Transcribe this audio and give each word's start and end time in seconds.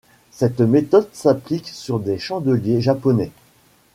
Cette 0.31 0.61
méthode 0.61 1.09
s'applique 1.13 1.67
sur 1.67 1.99
les 1.99 2.17
chandeliers 2.17 2.81
japonais. 2.81 3.29